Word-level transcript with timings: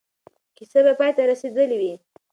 کیسه 0.57 0.79
به 0.85 0.93
پای 0.99 1.11
ته 1.17 1.23
رسېدلې 1.31 1.77
وي. 1.81 1.93